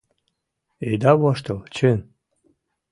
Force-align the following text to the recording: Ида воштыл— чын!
Ида 0.91 1.11
воштыл— 1.21 1.59
чын! 1.75 1.99